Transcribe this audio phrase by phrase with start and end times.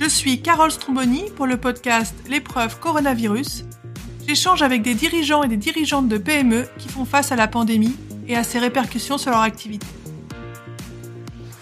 [0.00, 3.66] Je suis Carole Stromboni pour le podcast L'épreuve coronavirus.
[4.26, 7.94] J'échange avec des dirigeants et des dirigeantes de PME qui font face à la pandémie
[8.26, 9.86] et à ses répercussions sur leur activité.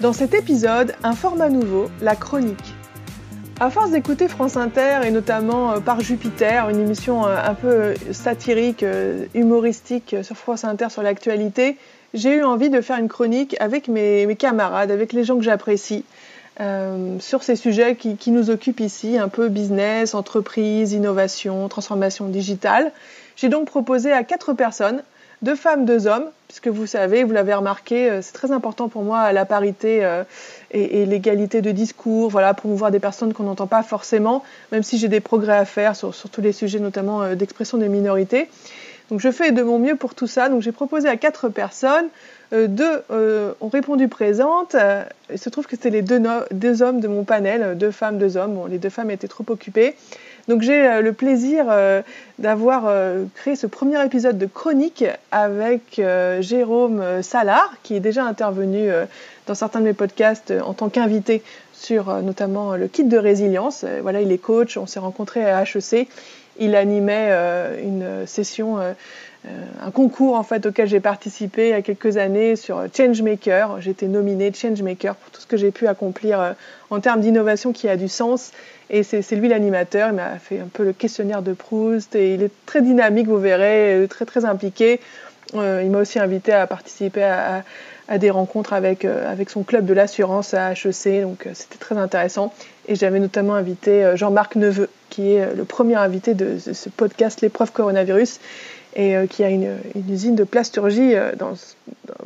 [0.01, 2.75] Dans cet épisode, un format nouveau, la chronique.
[3.59, 7.95] À force d'écouter France Inter et notamment euh, par Jupiter, une émission euh, un peu
[8.13, 11.77] satirique, euh, humoristique sur France Inter sur l'actualité,
[12.15, 16.05] j'ai eu envie de faire une chronique avec mes, camarades, avec les gens que j'apprécie,
[17.21, 22.93] sur ces sujets qui, nous occupent ici, un peu business, entreprise, innovation, transformation digitale.
[23.37, 25.03] J'ai donc proposé à quatre personnes
[25.43, 29.03] deux femmes, deux hommes, puisque vous savez, vous l'avez remarqué, euh, c'est très important pour
[29.03, 30.25] moi la parité euh,
[30.71, 35.09] et, l'égalité de discours, voilà, promouvoir des personnes qu'on n'entend pas forcément, même si j'ai
[35.09, 38.49] des progrès à faire sur, tous les sujets, notamment euh, d'expression des minorités.
[39.11, 40.49] Donc je fais de mon mieux pour tout ça.
[40.49, 42.09] Donc j'ai proposé à quatre personnes.
[42.53, 43.03] Deux
[43.61, 44.77] ont répondu présentes.
[45.31, 48.67] il se trouve que c'était les deux, hommes de mon panel, deux femmes, deux hommes.
[48.69, 49.95] Les deux femmes étaient trop occupées.
[50.49, 52.01] Donc j'ai euh, le plaisir euh,
[52.39, 56.01] d'avoir euh, créé ce premier épisode de chronique avec
[56.41, 58.89] Jérôme Salard, qui est déjà intervenu
[59.47, 61.43] dans certains de mes podcasts en tant qu'invité
[61.75, 63.85] sur notamment le kit de résilience.
[64.03, 66.09] Voilà, il est coach, on s'est rencontrés à HEC.
[66.59, 67.31] Il animait
[67.83, 68.79] une session
[69.81, 73.81] un concours en fait auquel j'ai participé il y a quelques années sur Changemaker.
[73.81, 76.55] J'ai été nominée Changemaker pour tout ce que j'ai pu accomplir
[76.91, 78.53] en termes d'innovation qui a du sens
[78.91, 82.43] et c'est lui l'animateur, il m'a fait un peu le questionnaire de Proust et il
[82.43, 85.01] est très dynamique, vous verrez, très très impliqué.
[85.55, 87.65] Euh, il m'a aussi invité à participer à,
[88.19, 91.97] des rencontres avec, euh, avec son club de l'assurance à HEC, donc euh, c'était très
[91.99, 92.55] intéressant.
[92.87, 97.71] Et j'avais notamment invité Jean-Marc Neveu, qui est le premier invité de, ce podcast L'épreuve
[97.73, 98.41] coronavirus,
[98.99, 99.79] et qui a une,
[100.11, 101.55] usine de plasturgie dans,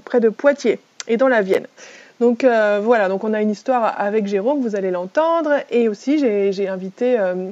[0.04, 1.66] près de Poitiers et dans la Vienne.
[2.22, 6.18] Donc euh, voilà, donc on a une histoire avec Jérôme, vous allez l'entendre, et aussi
[6.18, 7.50] j'ai invité euh,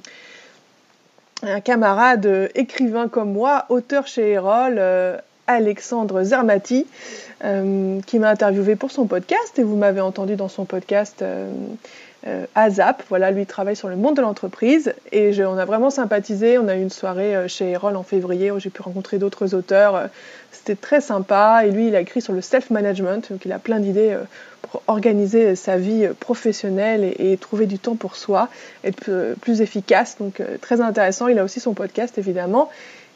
[1.43, 4.81] un camarade euh, écrivain comme moi, auteur chez Erol,
[5.49, 6.87] Alexandre Zermati,
[7.41, 11.25] qui m'a interviewé pour son podcast, et vous m'avez entendu dans son podcast
[12.27, 13.03] euh, Azap.
[13.09, 16.59] Voilà, lui travaille sur le monde de l'entreprise et on a vraiment sympathisé.
[16.59, 19.55] On a eu une soirée euh, chez Erol en février où j'ai pu rencontrer d'autres
[19.55, 19.97] auteurs.
[19.97, 20.07] Euh,
[20.53, 23.81] c'était très sympa et lui, il a écrit sur le self-management, donc il a plein
[23.81, 24.15] d'idées
[24.61, 28.49] pour organiser sa vie professionnelle et, trouver du temps pour soi,
[28.85, 30.17] être plus efficace.
[30.21, 31.29] Donc très intéressant.
[31.29, 32.69] Il a aussi son podcast évidemment.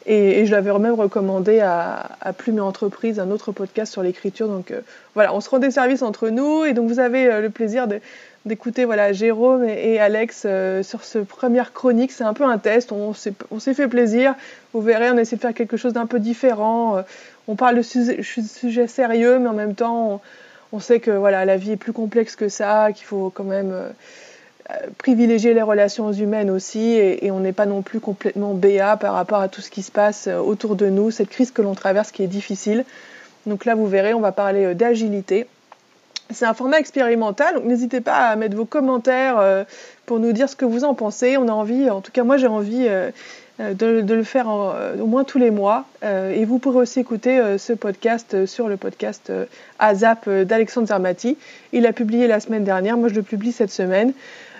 [0.06, 4.48] Et, je l'avais même recommandé à, à Plume Entreprise, un autre podcast sur l'écriture.
[4.48, 4.72] Donc
[5.12, 8.00] voilà, on se rend des services entre nous et donc vous avez le plaisir de,
[8.46, 12.12] d'écouter voilà Jérôme et, Alex euh, sur ce première chronique.
[12.12, 12.92] C'est un peu un test.
[12.92, 14.34] On s'est, fait plaisir.
[14.72, 16.98] Vous verrez, on essaie de faire quelque chose d'un peu différent.
[16.98, 17.02] Euh,
[17.48, 20.20] on parle de sujets, sérieux, mais en même temps,
[20.72, 23.72] on, sait que voilà la vie est plus complexe que ça, qu'il faut quand même
[23.72, 28.96] euh, privilégier les relations humaines aussi, et, et on n'est pas non plus complètement béat
[28.96, 31.74] par rapport à tout ce qui se passe autour de nous, cette crise que l'on
[31.74, 32.86] traverse qui est difficile.
[33.44, 35.46] Donc là, vous verrez, on va parler d'agilité.
[36.30, 39.64] C'est un format expérimental, donc n'hésitez pas à mettre vos commentaires euh,
[40.06, 41.36] pour nous dire ce que vous en pensez.
[41.36, 43.10] On a envie, en tout cas moi j'ai envie euh,
[43.60, 45.84] euh, de, le faire au moins tous les mois.
[46.02, 49.30] et vous pourrez aussi écouter ce podcast sur le podcast
[49.78, 51.36] AZAP d'Alexandre Zermati.
[51.72, 54.12] Il a publié la semaine dernière, moi je le publie cette semaine.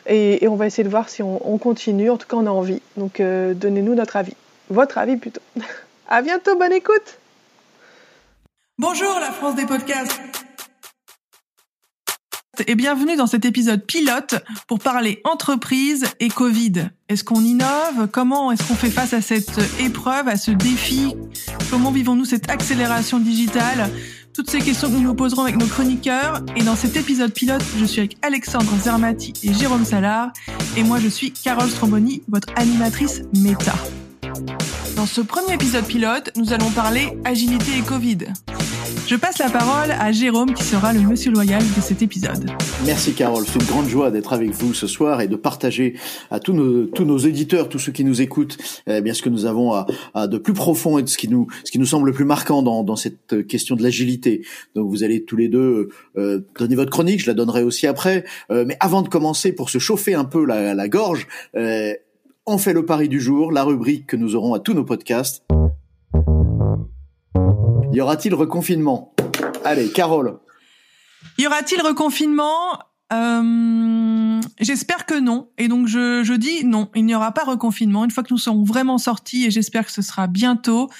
[0.06, 2.10] Et, on va essayer de voir si on, on, continue.
[2.10, 2.82] En tout cas, on a envie.
[2.98, 4.36] Donc donnez-nous notre avis.
[4.68, 5.40] Votre avis plutôt.
[6.08, 7.18] à bientôt, bonne écoute.
[8.78, 10.43] Bonjour la France des podcasts
[12.66, 14.34] et bienvenue dans cet épisode pilote
[14.66, 16.90] pour parler entreprise et Covid.
[17.08, 18.08] Est-ce qu'on innove?
[18.12, 21.14] Comment est-ce qu'on fait face à cette épreuve, à ce défi?
[21.70, 23.90] Comment vivons-nous cette accélération digitale?
[24.34, 26.42] Toutes ces questions que nous nous poserons avec nos chroniqueurs.
[26.56, 30.32] Et dans cet épisode pilote, je suis avec Alexandre Zermati et Jérôme Salard.
[30.76, 33.74] Et moi, je suis Carole Stromboni, votre animatrice méta.
[34.96, 38.18] Dans ce premier épisode pilote, nous allons parler agilité et Covid.
[39.06, 42.50] Je passe la parole à Jérôme qui sera le monsieur loyal de cet épisode.
[42.86, 45.94] Merci Carole, c'est une grande joie d'être avec vous ce soir et de partager
[46.30, 48.56] à tous nos, tous nos éditeurs, tous ceux qui nous écoutent,
[48.86, 49.74] eh bien ce que nous avons
[50.14, 52.24] à, de plus profond et de ce qui nous, ce qui nous semble le plus
[52.24, 54.40] marquant dans, dans cette question de l'agilité.
[54.74, 58.24] Donc vous allez tous les deux euh, donner votre chronique, je la donnerai aussi après.
[58.50, 61.26] Euh, mais avant de commencer, pour se chauffer un peu la, la gorge,
[61.56, 61.92] euh,
[62.46, 65.43] on fait le pari du jour, la rubrique que nous aurons à tous nos podcasts.
[67.94, 69.14] Y aura-t-il reconfinement?
[69.64, 70.38] Allez, Carole.
[71.38, 72.80] Y aura-t-il reconfinement?
[73.12, 75.50] Euh, J'espère que non.
[75.58, 78.04] Et donc je, je dis non, il n'y aura pas reconfinement.
[78.04, 80.90] Une fois que nous serons vraiment sortis, et j'espère que ce sera bientôt,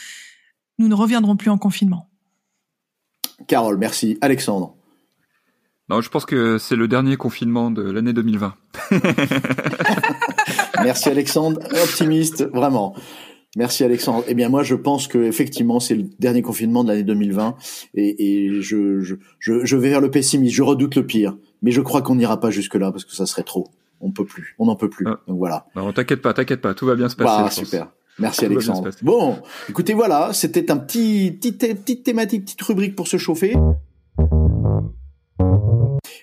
[0.79, 2.09] nous ne reviendrons plus en confinement.
[3.49, 4.17] Carole, merci.
[4.21, 4.77] Alexandre.
[5.89, 8.55] Non, je pense que c'est le dernier confinement de l'année 2020.
[10.83, 12.95] Merci Alexandre, optimiste, vraiment.
[13.57, 14.25] Merci Alexandre.
[14.27, 17.57] Eh bien moi je pense que effectivement c'est le dernier confinement de l'année 2020
[17.95, 20.55] et, et je, je, je, vais vers le pessimisme.
[20.55, 23.27] Je redoute le pire, mais je crois qu'on n'ira pas jusque là parce que ça
[23.27, 23.69] serait trop.
[24.01, 25.07] On peut plus, on n'en peut plus.
[25.09, 25.21] Ah.
[25.29, 25.67] Donc voilà.
[25.77, 27.43] Non, t'inquiète pas, t'inquiète pas, tout va bien se passer.
[27.47, 27.93] Ah, super.
[28.19, 28.91] Merci Alexandre.
[29.03, 33.55] Bon, écoutez voilà, c'était un petit, petit petite thématique, petite rubrique pour se chauffer.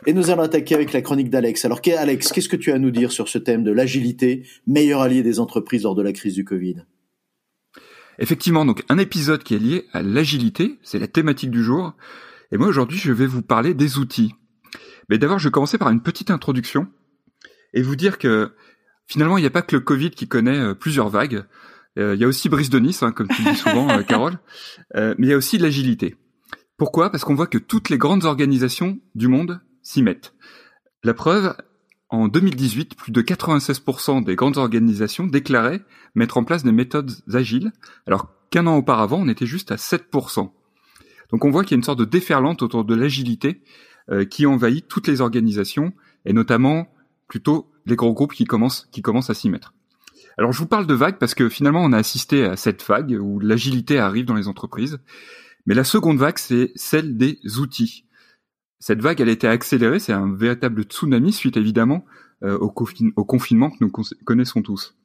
[0.07, 1.63] Et nous allons attaquer avec la chronique d'Alex.
[1.66, 5.01] Alors, Alex, qu'est-ce que tu as à nous dire sur ce thème de l'agilité, meilleur
[5.01, 6.78] allié des entreprises lors de la crise du Covid?
[8.21, 11.95] Effectivement, donc un épisode qui est lié à l'agilité, c'est la thématique du jour.
[12.51, 14.35] Et moi aujourd'hui, je vais vous parler des outils.
[15.09, 16.88] Mais d'abord, je vais commencer par une petite introduction
[17.73, 18.53] et vous dire que
[19.07, 21.45] finalement, il n'y a pas que le Covid qui connaît euh, plusieurs vagues.
[21.97, 24.38] Euh, il y a aussi Brice de Nice, hein, comme tu dis souvent, euh, Carole.
[24.95, 26.15] mais il y a aussi l'agilité.
[26.77, 27.09] Pourquoi?
[27.09, 30.35] Parce qu'on voit que toutes les grandes organisations du monde s'y mettent.
[31.03, 31.56] La preuve,
[32.11, 35.81] en 2018, plus de 96% des grandes organisations déclaraient
[36.13, 37.71] mettre en place des méthodes agiles,
[38.05, 40.51] alors qu'un an auparavant, on était juste à 7%.
[41.31, 43.63] Donc on voit qu'il y a une sorte de déferlante autour de l'agilité
[44.09, 45.93] euh, qui envahit toutes les organisations,
[46.25, 46.93] et notamment
[47.29, 49.73] plutôt les gros groupes qui commencent, qui commencent à s'y mettre.
[50.37, 53.17] Alors je vous parle de vague parce que finalement on a assisté à cette vague
[53.19, 54.99] où l'agilité arrive dans les entreprises,
[55.65, 58.05] mais la seconde vague c'est celle des outils.
[58.81, 62.04] Cette vague, elle a été accélérée, c'est un véritable tsunami suite évidemment
[62.44, 63.92] euh, au, confinement que nous
[64.25, 64.98] connaissons tous.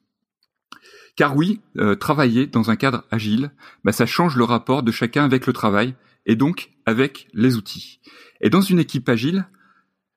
[1.14, 3.50] Car oui, euh, travailler dans un cadre agile,
[3.84, 5.94] bah, ça change le rapport de chacun avec le travail
[6.24, 8.00] et donc avec les outils.
[8.40, 9.46] Et dans une équipe agile,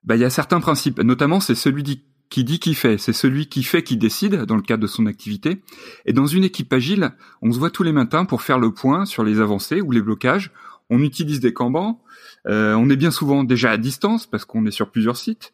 [0.04, 1.84] bah, il y a certains principes, notamment c'est celui
[2.30, 5.06] qui dit qui fait, c'est celui qui fait qui décide dans le cadre de son
[5.06, 5.62] activité.
[6.06, 7.12] Et dans une équipe agile,
[7.42, 10.02] on se voit tous les matins pour faire le point sur les avancées ou les
[10.02, 10.52] blocages.
[10.90, 12.02] On utilise des Kanban,
[12.48, 15.54] euh, on est bien souvent déjà à distance parce qu'on est sur plusieurs sites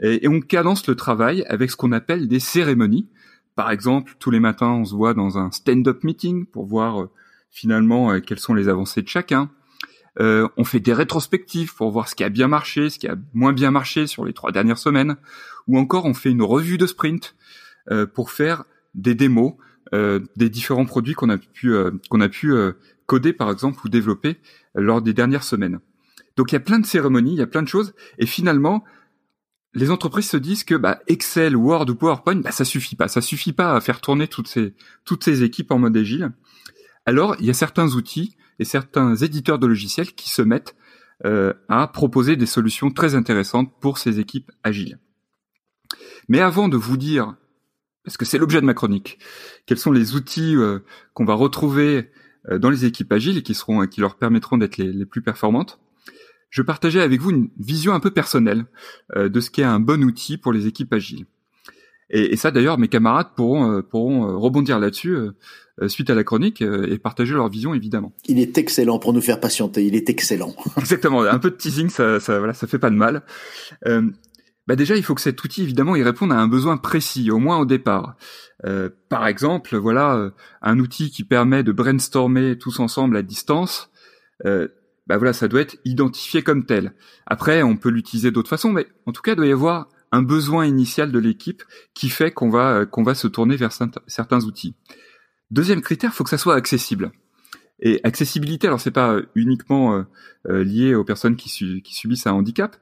[0.00, 3.08] et, on cadence le travail avec ce qu'on appelle des cérémonies.
[3.56, 7.10] Par exemple, tous les matins, on se voit dans un stand-up meeting pour voir euh,
[7.50, 9.50] finalement euh, quelles sont les avancées de chacun.
[10.18, 13.52] on fait des rétrospectives pour voir ce qui a bien marché, ce qui a moins
[13.52, 15.16] bien marché sur les trois dernières semaines,
[15.66, 17.34] ou encore on fait une revue de sprint
[18.14, 19.54] pour faire des démos
[19.92, 21.74] des différents produits qu'on a pu
[22.10, 22.52] qu'on a pu
[23.10, 24.36] coder par exemple ou développer
[24.76, 25.80] lors des dernières semaines.
[26.36, 28.84] Donc il y a plein de cérémonies, il y a plein de choses, et finalement,
[29.74, 33.20] les entreprises se disent que bah, Excel, Word ou PowerPoint, bah, ça suffit pas, ça
[33.20, 34.46] suffit pas à faire tourner toutes
[35.24, 36.30] ces équipes en mode agile.
[37.04, 40.76] Alors il y a certains outils et certains éditeurs de logiciels qui se mettent
[41.24, 45.00] euh, à proposer des solutions très intéressantes pour ces équipes agiles.
[46.28, 47.34] Mais avant de vous dire,
[48.04, 49.18] parce que c'est l'objet de ma chronique,
[49.66, 50.78] quels sont les outils euh,
[51.12, 54.76] qu'on va retrouver euh, dans les équipes agiles et qui seront qui leur permettront d'être
[54.78, 55.78] les, les plus performantes,
[56.50, 58.66] je partageais avec vous une vision un peu personnelle
[59.16, 61.26] euh, de ce qu'est un bon outil pour les équipes agiles.
[62.12, 65.16] Et, ça, d'ailleurs, mes camarades pourront, euh, pourront euh, rebondir là-dessus
[65.86, 68.12] suite à la chronique et partager leur vision, évidemment.
[68.26, 69.86] Il est excellent pour nous faire patienter.
[69.86, 70.54] Il est excellent.
[70.76, 71.22] Exactement.
[71.22, 73.22] Un peu de teasing, ça, ça, voilà, ça fait pas de mal.
[74.66, 77.38] Bah déjà, il faut que cet outil, évidemment, il réponde à un besoin précis, au
[77.38, 78.16] moins au départ.
[79.08, 80.30] par exemple, voilà,
[80.62, 83.90] un outil qui permet de brainstormer tous ensemble à distance
[85.10, 86.94] bah voilà, ça doit être identifié comme tel.
[87.26, 90.22] Après, on peut l'utiliser d'autres façons, mais en tout cas, il doit y avoir un
[90.22, 94.44] besoin initial de l'équipe qui fait qu'on va euh, qu'on va se tourner vers certains
[94.44, 94.76] outils.
[95.50, 97.10] Deuxième critère, faut que ça soit accessible.
[97.80, 100.02] Et accessibilité, alors c'est pas uniquement euh,
[100.48, 102.76] euh, lié aux personnes qui, subissent un handicap.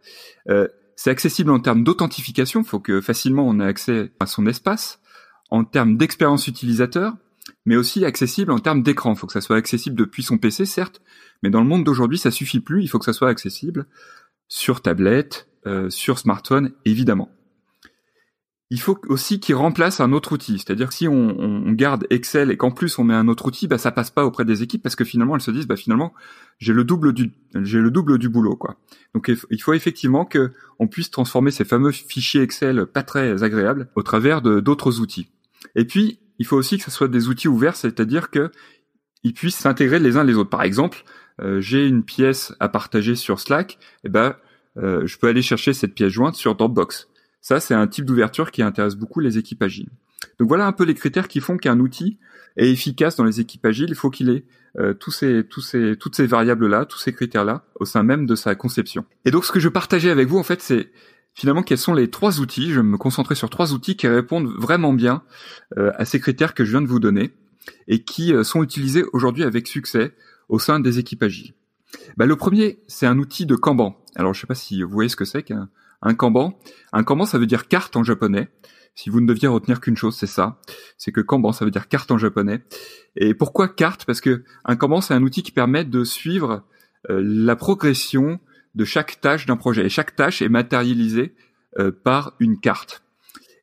[0.99, 2.65] C'est accessible en termes d'authentification.
[2.65, 5.01] Faut que facilement on ait accès à son espace.
[5.49, 7.15] En termes d'expérience utilisateur,
[7.65, 9.13] mais aussi accessible en termes d'écran.
[9.13, 11.01] Il faut que ça soit accessible depuis son PC, certes,
[11.45, 12.83] mais dans le monde d'aujourd'hui, ça suffit plus.
[12.83, 13.87] Il faut que ça soit accessible
[14.49, 17.31] sur tablette, euh, sur smartphone, évidemment.
[18.71, 20.59] Il faut aussi qu'il remplace un autre outil.
[20.59, 23.79] C'est-à-dire que si on, garde Excel et qu'en plus on met un autre outil, bah
[23.79, 26.13] ça passe pas auprès des équipes parce que finalement elles se disent bah finalement
[26.59, 28.77] j'ai le double du j'ai le double du boulot quoi.
[29.15, 33.89] Donc il faut effectivement que on puisse transformer ces fameux fichiers Excel pas très agréables
[33.95, 35.31] au travers de d'autres outils.
[35.75, 38.51] Et puis il faut aussi que ce soit des outils ouverts, c'est-à-dire que
[39.25, 40.51] ils puissent s'intégrer les uns les autres.
[40.51, 41.05] Par exemple,
[41.41, 44.37] euh, j'ai une pièce à partager sur Slack, et eh ben
[44.77, 47.09] euh, je peux aller chercher cette pièce jointe sur Dropbox.
[47.41, 49.91] Ça, c'est un type d'ouverture qui intéresse beaucoup les équipes agiles.
[50.39, 52.19] Donc voilà un peu les critères qui font qu'un outil
[52.57, 53.89] est efficace dans les équipes agiles.
[53.91, 54.45] Il faut qu'il ait
[54.79, 59.05] euh, tous ces, toutes ces variables-là, tous ces critères-là au sein même de sa conception.
[59.25, 60.91] Et donc ce que je partageais avec vous, en fait, c'est
[61.35, 62.71] finalement quels sont les trois outils.
[62.71, 65.23] Je vais me concentrer sur trois outils qui répondent vraiment bien
[65.77, 67.33] à ces critères que je viens de vous donner
[67.87, 70.13] et qui sont utilisés aujourd'hui avec succès
[70.49, 71.55] au sein des équipes agiles.
[72.17, 73.97] Bah, le premier, c'est un outil de Kanban.
[74.17, 75.69] Alors, je sais pas si vous voyez ce que c'est qu'un
[76.03, 76.59] un Kanban.
[76.93, 78.49] Un Kanban, ça veut dire carte en japonais.
[78.95, 80.61] Si vous ne deviez retenir qu'une chose, c'est ça.
[80.97, 82.65] C'est que Kanban, ça veut dire carte en japonais.
[83.17, 84.05] Et pourquoi carte?
[84.05, 86.65] Parce que un Kanban, c'est un outil qui permet de suivre
[87.11, 88.41] euh, la progression
[88.75, 89.87] de chaque tâche d'un projet.
[89.87, 91.35] Et chaque tâche est matérialisée
[91.79, 93.05] euh, par une carte.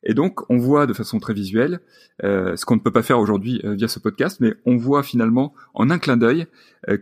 [0.04, 1.80] Et donc, on voit de façon très visuelle,
[2.22, 5.52] euh, ce qu'on ne peut pas faire aujourd'hui via ce podcast, mais on voit finalement
[5.74, 6.46] en un clin d'œil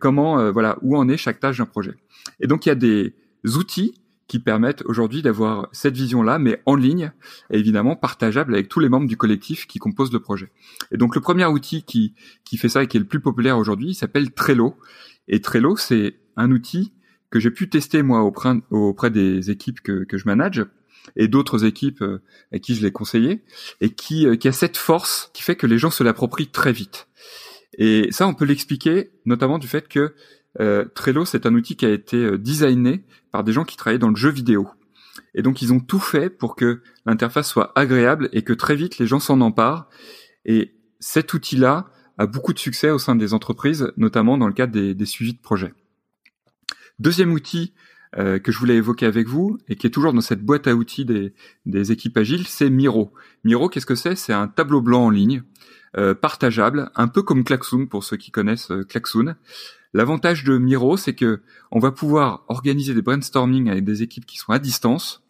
[0.01, 1.95] comment, voilà, où en est chaque tâche d'un projet.
[2.41, 3.15] Et donc, il y a des
[3.45, 3.95] outils
[4.27, 7.13] qui permettent aujourd'hui d'avoir cette vision-là, mais en ligne,
[7.51, 10.51] et évidemment partageable avec tous les membres du collectif qui composent le projet.
[10.91, 12.15] Et donc, le premier outil qui,
[12.45, 14.77] qui fait ça et qui est le plus populaire aujourd'hui, s'appelle Trello.
[15.29, 16.93] Et Trello, c'est un outil
[17.31, 20.65] que j'ai pu tester moi auprès, auprès des équipes que, que je manage
[21.17, 23.43] et d'autres équipes euh, à qui je l'ai conseillé,
[23.83, 26.73] et qui, euh, qui a cette force qui fait que les gens se l'approprient très
[26.73, 27.09] vite.
[27.77, 30.15] Et ça, on peut l'expliquer notamment du fait que
[30.61, 33.05] euh, Trello, c'est un outil qui a été euh, designé
[33.35, 34.69] par des gens qui travaillaient dans le jeu vidéo.
[35.35, 38.99] Et donc, ils ont tout fait pour que l'interface soit agréable et que très vite,
[38.99, 39.89] les gens s'en emparent.
[40.45, 44.73] Et cet outil-là a beaucoup de succès au sein des entreprises, notamment dans le cadre
[44.73, 45.75] des, des suivis de projets.
[47.01, 47.75] Deuxième outil
[48.19, 50.77] euh, que je voulais évoquer avec vous et qui est toujours dans cette boîte à
[50.77, 51.35] outils des,
[51.67, 53.13] des équipes agiles, c'est Miro.
[53.43, 54.15] Miro, qu'est-ce que c'est?
[54.15, 55.43] C'est un tableau blanc en ligne,
[55.97, 59.35] euh, partageable, un peu comme Klaxoon pour ceux qui connaissent euh, Klaxoon.
[59.95, 64.39] L'avantage de Miro, c'est que on va pouvoir organiser des brainstorming avec des équipes qui
[64.39, 65.23] sont à distance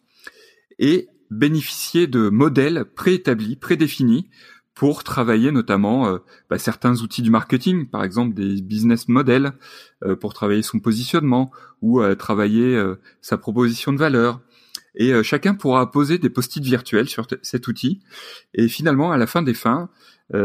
[0.79, 4.27] et bénéficier de modèles préétablis, prédéfinis
[4.73, 6.17] pour travailler notamment euh,
[6.49, 9.53] bah, certains outils du marketing, par exemple des business models,
[10.03, 12.83] euh, pour travailler son positionnement ou euh, travailler
[13.21, 14.41] sa proposition de valeur.
[14.95, 18.01] Et chacun pourra poser des post-it virtuels sur cet outil.
[18.53, 19.89] Et finalement, à la fin des fins,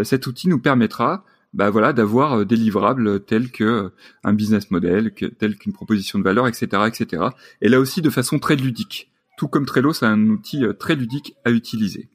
[0.03, 3.93] cet outil nous permettra bah voilà d'avoir des livrables tels que
[4.23, 7.25] un business model, que, tel qu'une proposition de valeur, etc., etc.
[7.61, 9.13] Et là aussi de façon très ludique.
[9.37, 12.11] Tout comme Trello, c'est un outil très ludique à utiliser.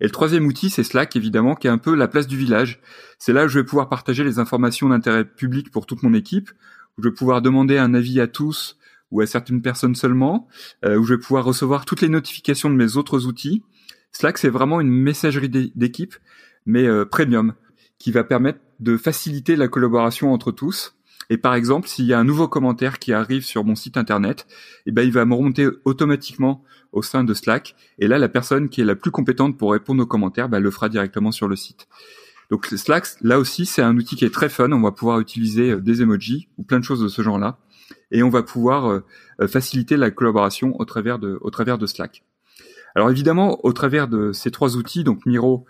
[0.00, 2.80] Et le troisième outil, c'est Slack, évidemment, qui est un peu la place du village.
[3.18, 6.50] C'est là où je vais pouvoir partager les informations d'intérêt public pour toute mon équipe,
[6.96, 8.78] où je vais pouvoir demander un avis à tous
[9.10, 10.48] ou à certaines personnes seulement,
[10.84, 13.62] euh, où je vais pouvoir recevoir toutes les notifications de mes autres outils.
[14.12, 16.14] Slack, c'est vraiment une messagerie d'équipe,
[16.64, 17.54] mais euh, premium,
[18.00, 20.96] qui va permettre de faciliter la collaboration entre tous.
[21.28, 24.48] Et par exemple, s'il y a un nouveau commentaire qui arrive sur mon site internet,
[24.86, 27.76] eh ben, il va me remonter automatiquement au sein de Slack.
[28.00, 30.70] Et là, la personne qui est la plus compétente pour répondre aux commentaires, bah, le
[30.72, 31.86] fera directement sur le site.
[32.50, 34.72] Donc Slack, là aussi, c'est un outil qui est très fun.
[34.72, 37.58] On va pouvoir utiliser euh, des emojis ou plein de choses de ce genre-là,
[38.10, 39.00] et on va pouvoir euh,
[39.40, 42.24] euh, faciliter la collaboration au travers de Slack.
[42.94, 45.64] Alors évidemment, au travers de ces trois outils, donc Miro,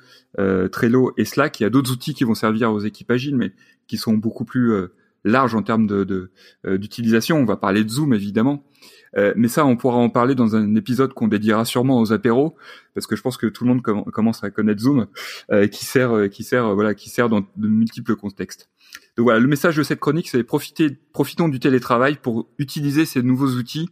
[0.73, 3.53] Trello et Slack, il y a d'autres outils qui vont servir aux équipes agiles, mais
[3.87, 4.73] qui sont beaucoup plus
[5.25, 6.31] larges en termes de
[6.65, 7.39] d'utilisation.
[7.39, 8.65] on va parler de Zoom évidemment,
[9.17, 12.57] euh, mais ça, on pourra en parler dans un épisode qu'on dédiera sûrement aux apéros,
[12.95, 15.07] parce que je pense que tout le monde commence à connaître Zoom,
[15.51, 18.69] euh, qui sert, euh, qui sert, voilà, qui sert dans de multiples contextes.
[19.17, 23.23] Donc voilà, le message de cette chronique, c'est profiter, profitons du télétravail pour utiliser ces
[23.23, 23.89] nouveaux outils.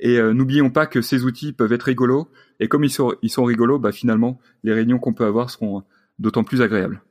[0.00, 2.28] Et n'oublions pas que ces outils peuvent être rigolos.
[2.60, 5.82] Et comme ils sont, ils sont rigolos, bah finalement, les réunions qu'on peut avoir seront
[6.18, 7.02] d'autant plus agréables.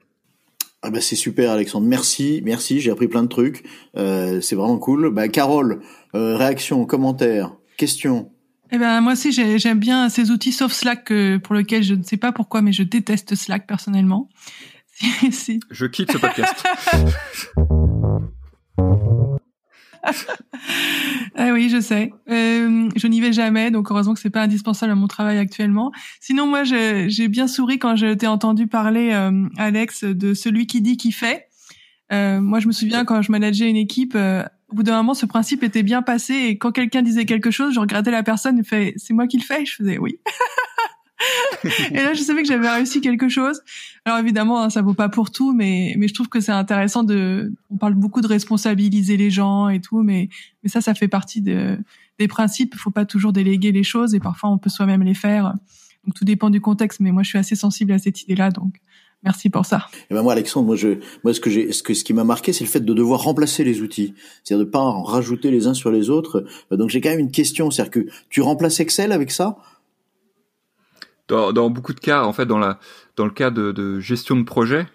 [0.84, 3.64] Ah bah c'est super Alexandre, merci, merci, j'ai appris plein de trucs,
[3.98, 5.10] euh, c'est vraiment cool.
[5.10, 5.82] Bah Carole,
[6.14, 8.32] euh, réaction, commentaire, question.
[8.72, 11.12] Eh ben moi aussi j'aime bien ces outils sauf Slack
[11.44, 14.30] pour lequel je ne sais pas pourquoi mais je déteste Slack personnellement.
[15.72, 16.66] Je quitte ce podcast.
[21.36, 22.12] ah oui, je sais.
[22.30, 25.92] Euh, je n'y vais jamais, donc heureusement que c'est pas indispensable à mon travail actuellement.
[26.20, 30.82] Sinon, moi, j'ai bien souri quand je t'ai entendu parler, euh, Alex, de celui qui
[30.82, 31.48] dit qui fait.
[32.12, 35.14] Euh, moi, je me souviens quand je manageais une équipe, euh, au bout d'un moment,
[35.14, 38.60] ce principe était bien passé et quand quelqu'un disait quelque chose, je regardais la personne
[38.60, 39.66] et fait c'est moi qui le fais?
[39.66, 40.20] Je faisais oui.
[41.92, 43.62] et là, je savais que j'avais réussi quelque chose.
[44.06, 47.04] Alors évidemment, hein, ça vaut pas pour tout, mais mais je trouve que c'est intéressant
[47.04, 47.52] de.
[47.70, 50.30] On parle beaucoup de responsabiliser les gens et tout, mais
[50.64, 51.78] mais ça, ça fait partie de,
[52.20, 52.74] des principes.
[52.76, 55.54] Il faut pas toujours déléguer les choses et parfois on peut soi-même les faire.
[56.06, 58.80] Donc tout dépend du contexte, mais moi je suis assez sensible à cette idée-là, donc
[59.24, 59.88] merci pour ça.
[60.10, 62.24] Et ben moi, Alexandre, moi je, moi ce que j'ai, ce que ce qui m'a
[62.24, 65.68] marqué, c'est le fait de devoir remplacer les outils, c'est-à-dire de pas en rajouter les
[65.68, 66.46] uns sur les autres.
[66.72, 69.58] Donc j'ai quand même une question, c'est-à-dire que tu remplaces Excel avec ça?
[71.28, 72.80] Dans, dans, beaucoup de cas, en fait, dans, la,
[73.16, 74.88] dans le cas de, de gestion de projet,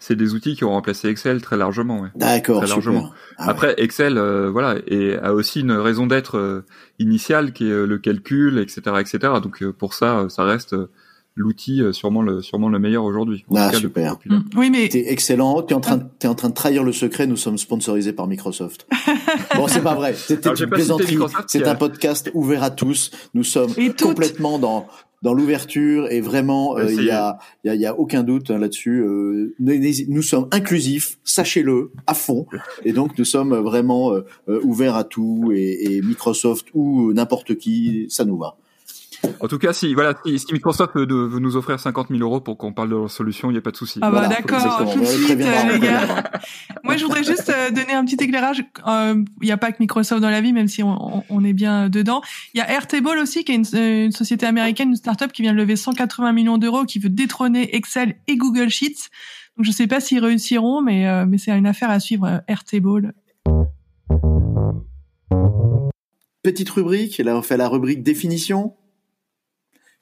[0.00, 2.00] c'est des outils qui ont remplacé Excel très largement.
[2.00, 2.08] Ouais.
[2.16, 2.60] D'accord.
[2.60, 3.10] Très largement.
[3.36, 6.64] Ah Après, Excel, euh, voilà, et a aussi une raison d'être euh,
[6.98, 9.34] initiale qui est euh, le calcul, etc., etc.
[9.42, 10.74] Donc pour ça, ça reste
[11.36, 13.44] l'outil sûrement le sûrement le meilleur aujourd'hui.
[13.54, 14.16] Ah super.
[14.26, 14.40] Mm.
[14.56, 15.62] Oui mais t'es excellent.
[15.62, 17.26] T'es en train t'es en train de trahir le secret.
[17.26, 18.86] Nous sommes sponsorisés par Microsoft.
[19.56, 20.12] bon c'est pas vrai.
[20.14, 21.18] C'était une plaisanterie.
[21.46, 23.12] C'est un podcast ouvert à tous.
[23.34, 24.88] Nous sommes complètement dans
[25.22, 29.02] dans l'ouverture et vraiment euh, il y a il y a, aucun doute hein, là-dessus.
[29.02, 32.46] Euh, nous sommes inclusifs, sachez-le à fond.
[32.84, 38.06] Et donc nous sommes vraiment euh, ouverts à tout et, et Microsoft ou n'importe qui,
[38.08, 38.56] ça nous va.
[39.40, 42.72] En tout cas, si voilà, si, Microsoft veut, nous offrir 50 000 euros pour qu'on
[42.72, 43.98] parle de leur solution, il n'y a pas de souci.
[44.02, 46.30] Ah bah d'accord, tout de suite, les gars.
[46.84, 48.64] Moi, je voudrais juste euh, donner un petit éclairage.
[48.86, 51.52] Euh, il n'y a pas que Microsoft dans la vie, même si on, on est
[51.52, 52.22] bien dedans.
[52.54, 55.52] Il y a Airtable aussi, qui est une, une, société américaine, une startup qui vient
[55.52, 59.08] de lever 180 millions d'euros, qui veut détrôner Excel et Google Sheets.
[59.56, 62.42] Donc, je ne sais pas s'ils réussiront, mais euh, mais c'est une affaire à suivre,
[62.48, 63.12] Airtable.
[66.42, 68.74] Petite rubrique, là on fait la rubrique définition.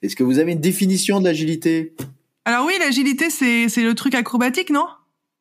[0.02, 1.94] Est-ce que vous avez une définition de l'agilité?
[2.44, 4.86] Alors oui, l'agilité, c'est, c'est le truc acrobatique, non?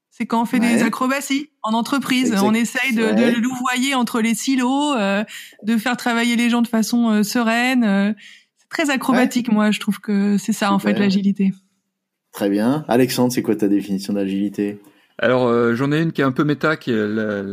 [0.10, 2.34] C'est quand on fait des acrobaties en entreprise.
[2.42, 5.24] On essaye de, de louvoyer entre les silos, euh,
[5.62, 7.84] de faire travailler les gens de façon euh, sereine.
[7.84, 8.14] Euh.
[8.58, 9.70] c'est très acrobatique, moi.
[9.70, 11.54] Je trouve que c'est ça, en fait, l'agilité.
[12.34, 12.84] Très bien.
[12.88, 14.80] Alexandre, c'est quoi ta définition d'agilité
[15.20, 17.44] Alors, j'en ai une qui est un peu méta, qui est la,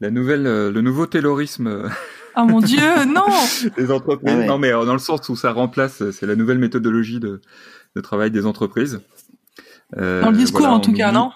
[0.00, 1.88] la nouvelle, le nouveau taylorisme
[2.38, 3.26] Oh mon Dieu, non
[3.76, 4.36] Les entreprises.
[4.42, 7.40] Ah non, mais euh, dans le sens où ça remplace, c'est la nouvelle méthodologie de,
[7.96, 9.00] de travail des entreprises.
[9.96, 11.30] Euh, dans le discours, en tout cas, non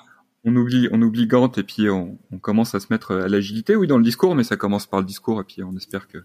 [0.44, 3.76] on oublie, on oublie Gantt et puis on, on commence à se mettre à l'agilité,
[3.76, 6.18] oui, dans le discours, mais ça commence par le discours et puis on espère que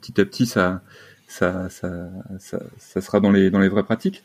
[0.00, 0.82] petit à petit ça,
[1.26, 4.22] ça, ça, ça, ça sera dans les, dans les vraies pratiques.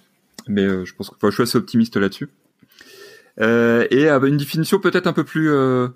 [0.47, 2.29] Mais euh, je pense que je suis assez optimiste là-dessus.
[3.39, 5.87] Euh, et euh, une définition peut-être un peu plus, euh,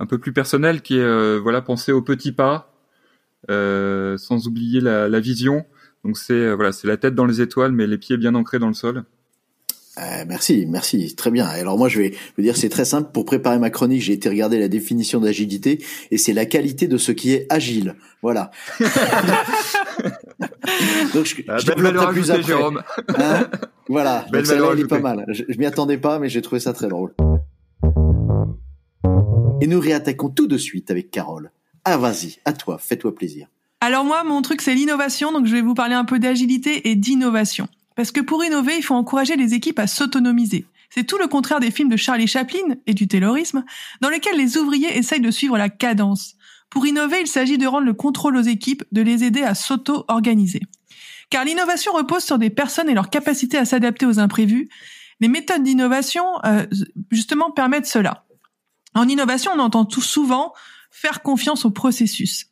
[0.00, 2.67] un peu plus personnelle qui est, voilà, penser aux petits pas, euh,
[3.48, 5.64] sans oublier la, la vision.
[6.04, 8.58] Donc c'est euh, voilà, c'est la tête dans les étoiles, mais les pieds bien ancrés
[8.58, 9.04] dans le sol.
[9.98, 11.44] Euh, merci, merci, très bien.
[11.44, 13.10] Alors moi je vais vous dire c'est très simple.
[13.12, 16.96] Pour préparer ma chronique, j'ai été regarder la définition d'agilité et c'est la qualité de
[16.98, 17.96] ce qui est agile.
[18.22, 18.52] Voilà.
[21.14, 22.42] Donc je, ah, je plus après.
[22.44, 22.82] Jérôme.
[23.18, 23.50] Hein
[23.88, 24.24] voilà.
[24.30, 25.24] Belle Donc celle-là, est pas mal.
[25.28, 27.12] Je, je m'y attendais pas, mais j'ai trouvé ça très drôle.
[29.60, 31.50] Et nous réattaquons tout de suite avec Carole.
[31.90, 33.46] Ah, vas-y, à toi, fais-toi plaisir.
[33.80, 36.96] Alors moi, mon truc, c'est l'innovation, donc je vais vous parler un peu d'agilité et
[36.96, 37.66] d'innovation.
[37.96, 40.66] Parce que pour innover, il faut encourager les équipes à s'autonomiser.
[40.90, 43.64] C'est tout le contraire des films de Charlie Chaplin et du Taylorisme,
[44.02, 46.34] dans lesquels les ouvriers essayent de suivre la cadence.
[46.68, 50.60] Pour innover, il s'agit de rendre le contrôle aux équipes, de les aider à s'auto-organiser.
[51.30, 54.68] Car l'innovation repose sur des personnes et leur capacité à s'adapter aux imprévus.
[55.20, 56.66] Les méthodes d'innovation, euh,
[57.10, 58.26] justement, permettent cela.
[58.94, 60.52] En innovation, on entend tout souvent
[61.00, 62.46] faire confiance au processus.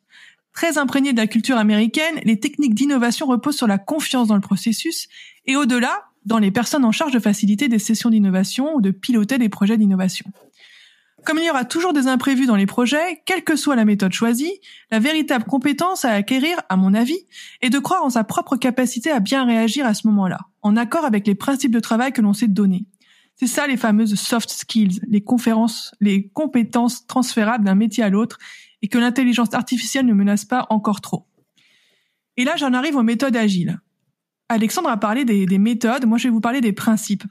[0.53, 4.41] Très imprégné de la culture américaine, les techniques d'innovation reposent sur la confiance dans le
[4.41, 5.09] processus
[5.47, 9.39] et au-delà, dans les personnes en charge de faciliter des sessions d'innovation ou de piloter
[9.39, 10.27] des projets d'innovation.
[11.25, 14.13] Comme il y aura toujours des imprévus dans les projets, quelle que soit la méthode
[14.13, 14.61] choisie,
[14.93, 17.19] la véritable compétence à acquérir, à mon avis,
[17.63, 21.05] est de croire en sa propre capacité à bien réagir à ce moment-là, en accord
[21.05, 22.87] avec les principes de travail que l'on s'est donnés.
[23.37, 28.39] C'est ça les fameuses soft skills, les conférences, les compétences transférables d'un métier à l'autre
[28.81, 31.27] et que l'intelligence artificielle ne menace pas encore trop.
[32.39, 33.79] Et là, j'en arrive aux méthodes agiles.
[34.49, 37.25] Alexandre a parlé des, des, méthodes, moi je vais vous parler des principes.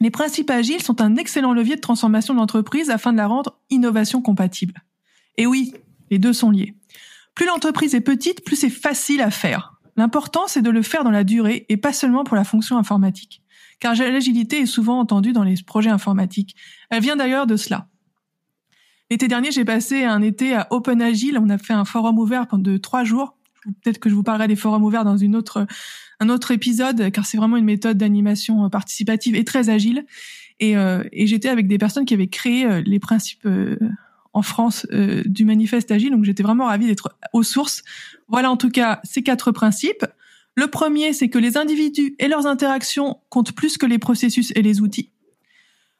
[0.00, 3.58] Les principes agiles sont un excellent levier de transformation de l'entreprise afin de la rendre
[3.68, 4.82] innovation compatible.
[5.36, 5.74] Et oui,
[6.10, 6.74] les deux sont liés.
[7.34, 9.74] Plus l'entreprise est petite, plus c'est facile à faire.
[9.96, 13.42] L'important, c'est de le faire dans la durée et pas seulement pour la fonction informatique
[13.80, 16.56] car l'agilité est souvent entendue dans les projets informatiques.
[16.90, 17.88] Elle vient d'ailleurs de cela.
[19.10, 21.38] L'été dernier, j'ai passé un été à Open Agile.
[21.40, 23.36] On a fait un forum ouvert pendant trois jours.
[23.82, 25.66] Peut-être que je vous parlerai des forums ouverts dans une autre,
[26.20, 30.04] un autre épisode, car c'est vraiment une méthode d'animation participative et très agile.
[30.60, 33.78] Et, euh, et j'étais avec des personnes qui avaient créé euh, les principes euh,
[34.32, 34.86] en France
[35.24, 36.10] du manifeste agile.
[36.10, 37.82] Donc j'étais vraiment ravie d'être aux sources.
[38.28, 40.04] Voilà en tout cas ces quatre principes.
[40.58, 44.62] Le premier, c'est que les individus et leurs interactions comptent plus que les processus et
[44.62, 45.12] les outils.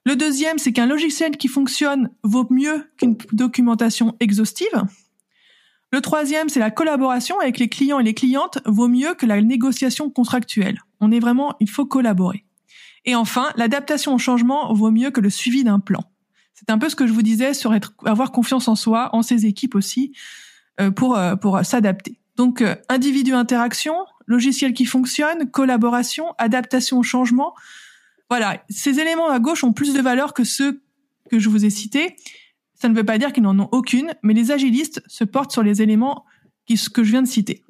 [0.05, 4.83] Le deuxième, c'est qu'un logiciel qui fonctionne vaut mieux qu'une documentation exhaustive.
[5.93, 9.41] Le troisième, c'est la collaboration avec les clients et les clientes vaut mieux que la
[9.41, 10.83] négociation contractuelle.
[10.99, 12.45] On est vraiment, il faut collaborer.
[13.05, 16.03] Et enfin, l'adaptation au changement vaut mieux que le suivi d'un plan.
[16.55, 19.23] C'est un peu ce que je vous disais sur être, avoir confiance en soi, en
[19.23, 20.15] ses équipes aussi,
[20.81, 22.19] euh, pour, euh, pour s'adapter.
[22.35, 23.95] Donc, euh, individu interaction,
[24.29, 27.55] logiciel qui fonctionne, collaboration, adaptation au changement.
[28.31, 30.83] Voilà, ces éléments à gauche ont plus de valeur que ceux
[31.31, 32.15] que je vous ai cités.
[32.75, 35.65] Ça ne veut pas dire qu'ils n'en ont aucune, mais les agilistes se portent sur
[35.65, 36.25] les éléments
[36.69, 37.65] que je viens de citer.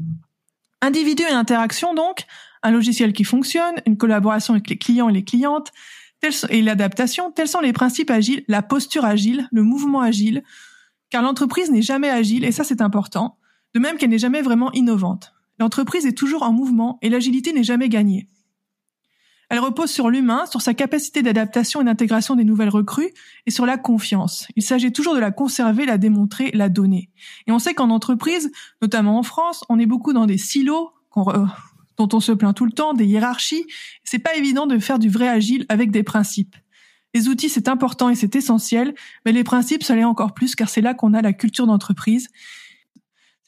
[0.82, 2.24] Individu et interaction, donc,
[2.62, 5.72] un logiciel qui fonctionne, une collaboration avec les clients et les clientes,
[6.50, 10.42] et l'adaptation, tels sont les principes agiles, la posture agile, le mouvement agile,
[11.10, 13.38] car l'entreprise n'est jamais agile, et ça c'est important,
[13.74, 15.32] de même qu'elle n'est jamais vraiment innovante.
[15.58, 18.28] L'entreprise est toujours en mouvement, et l'agilité n'est jamais gagnée.
[19.50, 23.10] Elle repose sur l'humain, sur sa capacité d'adaptation et d'intégration des nouvelles recrues,
[23.46, 24.46] et sur la confiance.
[24.56, 27.10] Il s'agit toujours de la conserver, la démontrer, la donner.
[27.46, 30.92] Et on sait qu'en entreprise, notamment en France, on est beaucoup dans des silos,
[31.96, 33.64] dont on se plaint tout le temps, des hiérarchies.
[34.04, 36.54] C'est pas évident de faire du vrai agile avec des principes.
[37.14, 38.94] Les outils, c'est important et c'est essentiel,
[39.24, 42.28] mais les principes, ça l'est encore plus car c'est là qu'on a la culture d'entreprise.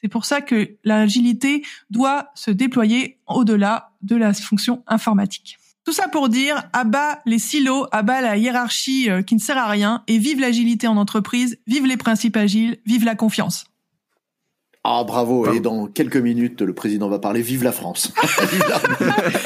[0.01, 5.57] C'est pour ça que l'agilité doit se déployer au-delà de la fonction informatique.
[5.83, 9.67] Tout ça pour dire, abat les silos, abat la hiérarchie euh, qui ne sert à
[9.67, 13.65] rien et vive l'agilité en entreprise, vive les principes agiles, vive la confiance.
[14.83, 15.51] Ah bravo.
[15.53, 17.43] Et dans quelques minutes, le président va parler.
[17.43, 18.11] Vive la France.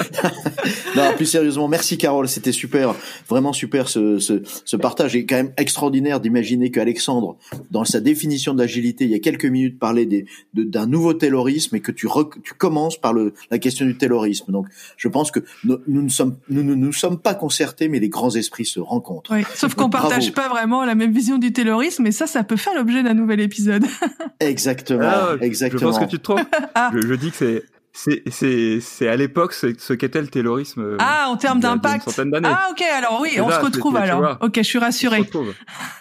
[0.95, 2.29] non, plus sérieusement, merci Carole.
[2.29, 2.95] C'était super,
[3.27, 5.13] vraiment super ce, ce, ce partage.
[5.17, 7.35] Et quand même extraordinaire d'imaginer qu'Alexandre,
[7.69, 11.81] dans sa définition d'agilité, il y a quelques minutes, parlait des, d'un nouveau terrorisme et
[11.81, 12.07] que tu,
[12.41, 14.53] tu commences par le, la question du terrorisme.
[14.53, 17.99] Donc, je pense que nous, nous ne sommes, nous, nous, nous sommes pas concertés, mais
[17.99, 19.33] les grands esprits se rencontrent.
[19.33, 22.55] Oui, sauf qu'on partage pas vraiment la même vision du terrorisme, et ça, ça peut
[22.55, 23.83] faire l'objet d'un nouvel épisode.
[24.39, 25.01] Exactement.
[25.03, 25.79] Ah, exactement.
[25.79, 26.41] Je pense que tu te trompes.
[26.77, 26.91] Ah.
[26.93, 30.81] je, dis que c'est c'est c'est c'est à l'époque ce, qu'était le taylorisme.
[30.81, 32.07] Euh, ah, en termes d'impact.
[32.43, 32.81] Ah, ok.
[32.81, 34.38] Alors oui, on se retrouve alors.
[34.41, 35.21] ok, je suis rassuré.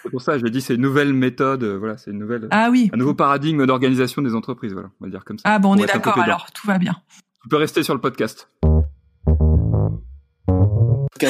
[0.02, 1.62] C'est pour ça, je dis c'est une nouvelle méthode.
[1.62, 2.48] Euh, voilà, c'est une nouvelle.
[2.50, 2.90] Ah oui.
[2.92, 4.72] Un nouveau paradigme d'organisation des entreprises.
[4.72, 5.44] Voilà, on va dire comme ça.
[5.46, 6.18] Ah bon, on est d'accord.
[6.18, 6.96] Alors tout va bien.
[7.42, 8.48] Tu peux rester sur le podcast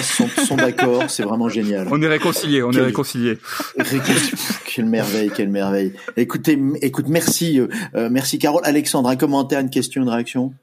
[0.03, 1.89] sont, sont d'accord, c'est vraiment génial.
[1.91, 3.39] On est réconciliés, on est réconciliés.
[4.67, 5.93] quelle merveille, quelle merveille.
[6.17, 8.63] Écoutez, écoute, merci, euh, euh, merci Carole.
[8.65, 10.55] Alexandre, un commentaire, une question, une réaction?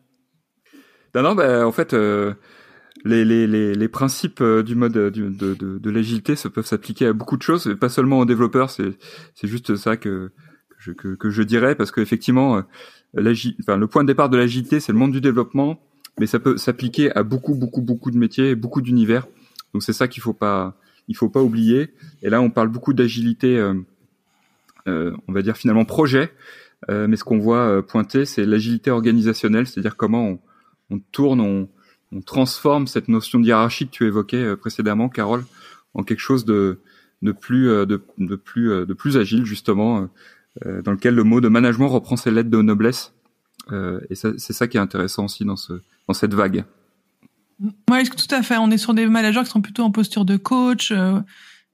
[1.14, 2.34] Non, non, bah, en fait, euh,
[3.06, 7.14] les, les, les, les, principes du mode de, de, de, l'agilité ça peuvent s'appliquer à
[7.14, 8.70] beaucoup de choses, pas seulement aux développeurs.
[8.70, 8.98] C'est,
[9.36, 10.32] c'est juste ça que,
[10.78, 12.64] je, que, que je dirais, parce qu'effectivement,
[13.18, 15.80] enfin, le point de départ de l'agilité, c'est le monde du développement
[16.19, 19.28] mais ça peut s'appliquer à beaucoup, beaucoup, beaucoup de métiers, beaucoup d'univers.
[19.74, 20.76] Donc c'est ça qu'il faut pas,
[21.08, 21.93] il faut pas oublier.
[22.21, 23.74] Et là, on parle beaucoup d'agilité, euh,
[24.88, 26.32] euh, on va dire finalement projet,
[26.89, 30.39] euh, mais ce qu'on voit pointer, c'est l'agilité organisationnelle, c'est-à-dire comment
[30.89, 31.69] on, tourne, on,
[32.26, 35.45] transforme cette notion de hiérarchie que tu évoquais précédemment, Carole,
[35.93, 36.80] en quelque chose de,
[37.39, 40.10] plus, de plus, de plus agile justement,
[40.65, 43.13] dans lequel le mot de management reprend ses lettres de noblesse.
[43.71, 45.74] Et c'est ça qui est intéressant aussi dans ce
[46.08, 46.65] dans cette vague.
[47.89, 48.58] Oui, tout à fait.
[48.58, 50.91] On est sur des managers qui sont plutôt en posture de coach.
[50.91, 51.19] Euh,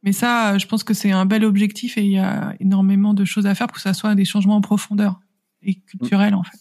[0.04, 3.26] mais ça, je pense que c'est un bel objectif et il y a énormément de
[3.26, 5.20] choses à faire pour que ça soit des changements en profondeur
[5.64, 6.60] et culturels, en fait.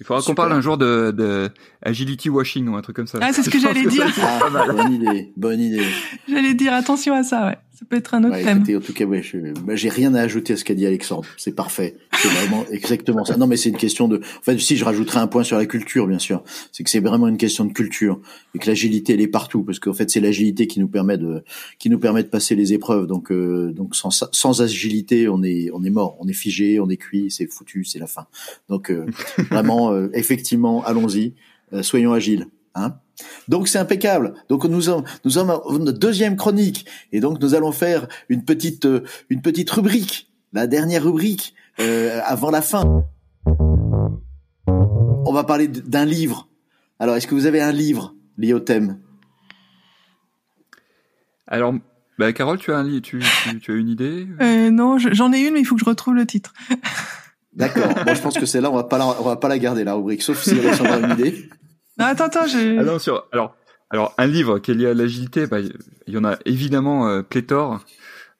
[0.00, 1.48] Il faudra qu'on parle un jour de, de,
[1.80, 3.18] agility washing ou un truc comme ça.
[3.20, 4.06] Ah, c'est ce que j'allais dire.
[4.20, 4.40] Ah,
[4.72, 5.86] bonne idée, bonne idée.
[6.28, 7.58] J'allais dire attention à ça, ouais.
[7.82, 8.62] Ça peut être un autre thème.
[8.76, 9.38] en tout cas, ouais, je,
[9.74, 11.26] j'ai rien à ajouter à ce qu'a dit Alexandre.
[11.36, 11.96] C'est parfait.
[12.14, 13.36] C'est vraiment exactement ça.
[13.36, 14.18] Non, mais c'est une question de.
[14.18, 17.00] En fait, si je rajouterais un point sur la culture, bien sûr, c'est que c'est
[17.00, 18.20] vraiment une question de culture
[18.54, 21.42] et que l'agilité elle est partout parce qu'en fait c'est l'agilité qui nous permet de
[21.80, 23.08] qui nous permet de passer les épreuves.
[23.08, 26.88] Donc euh, donc sans sans agilité, on est on est mort, on est figé, on
[26.88, 28.28] est cuit, c'est foutu, c'est la fin.
[28.68, 29.06] Donc euh,
[29.50, 31.34] vraiment, euh, effectivement, allons-y,
[31.82, 32.46] soyons agiles.
[32.76, 32.94] Hein
[33.48, 34.34] donc c'est impeccable.
[34.48, 38.86] Donc nous avons, nous avons notre deuxième chronique et donc nous allons faire une petite
[39.30, 43.04] une petite rubrique, la dernière rubrique euh, avant la fin.
[44.66, 46.48] On va parler d'un livre.
[46.98, 48.98] Alors est-ce que vous avez un livre lié au thème
[51.46, 51.74] Alors
[52.18, 53.20] bah, Carole, tu as un tu,
[53.62, 54.26] tu, as une idée?
[54.40, 56.52] Euh, Non, j'en ai une, mais il faut que je retrouve le titre.
[57.54, 57.88] D'accord.
[58.06, 59.84] Bon, je pense que c'est là, on va pas la, on va pas la garder
[59.84, 61.48] la rubrique, sauf si Alexandre a une idée.
[61.98, 62.78] Non, attends, attends, j'ai.
[62.78, 63.54] Alors, sur, alors,
[63.92, 67.22] alors, un livre qui est lié à l'agilité, bah, il y en a évidemment euh,
[67.22, 67.80] pléthore.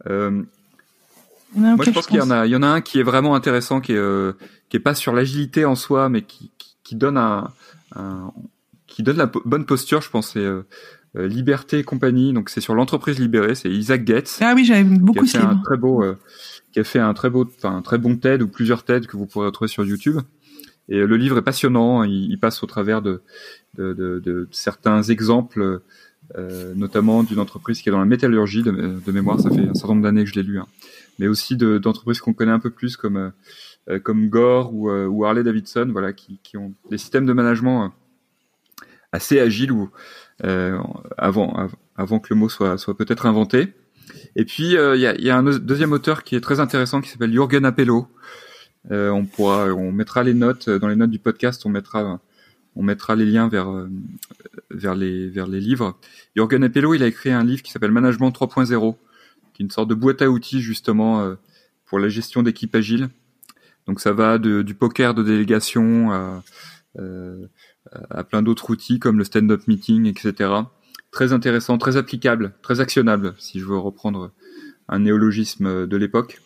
[0.08, 0.42] Euh,
[1.54, 3.34] moi, je pense qu'il y en a, il y en a un qui est vraiment
[3.34, 4.32] intéressant, qui est, euh,
[4.70, 6.50] qui est pas sur l'agilité en soi, mais qui,
[6.82, 7.50] qui, donne un,
[7.94, 8.32] un,
[8.86, 10.00] qui donne la bonne posture.
[10.00, 10.46] Je pense c'est
[11.14, 12.32] Liberté et compagnie.
[12.32, 13.54] Donc c'est sur l'entreprise libérée.
[13.54, 14.38] C'est Isaac Getz.
[14.40, 16.02] Ah oui, j'avais beaucoup qui a fait un très beau,
[16.72, 19.18] qui a fait un très beau, enfin un très bon TED ou plusieurs TED que
[19.18, 20.20] vous pourrez retrouver sur YouTube.
[20.88, 22.02] Et le livre est passionnant.
[22.04, 23.22] Il, passe au travers de,
[23.76, 25.82] de, de, de certains exemples.
[26.38, 29.88] Euh, notamment d'une entreprise qui est dans la métallurgie de, mémoire, ça fait un certain
[29.88, 30.66] nombre d'années que je l'ai lu, hein
[31.18, 33.32] mais aussi d'entreprises qu'on connaît un peu plus comme
[33.88, 37.32] euh, comme Gore ou, euh, ou, Harley Davidson, voilà, qui, qui, ont des systèmes de
[37.32, 39.90] management euh, assez agiles ou
[41.18, 43.74] avant avant que le mot soit soit peut-être inventé.
[44.34, 47.08] Et puis il y, a, y, a, un deuxième auteur qui est très intéressant qui
[47.08, 48.08] s'appelle Jürgen Appello.
[48.90, 52.20] On pourra, on mettra les notes dans les notes du podcast, on mettra
[52.74, 53.68] on mettra les liens vers
[54.70, 55.98] vers les vers les livres.
[56.36, 58.96] Jürgen Appelo, il a écrit un livre qui s'appelle Management 3.0,
[59.52, 61.36] qui est une sorte de boîte à outils justement
[61.84, 63.08] pour la gestion d'équipes agiles.
[63.86, 66.42] Donc ça va de, du poker de délégation à,
[68.10, 70.50] à plein d'autres outils comme le stand-up meeting, etc.
[71.10, 74.32] Très intéressant, très applicable, très actionnable, si je veux reprendre
[74.88, 76.40] un néologisme de l'époque.